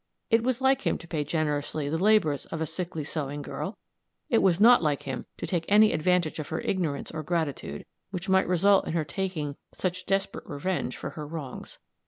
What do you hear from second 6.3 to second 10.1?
of her ignorance or gratitude, which might result in her taking such